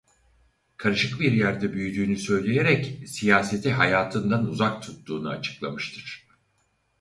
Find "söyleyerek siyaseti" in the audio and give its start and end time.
2.17-3.71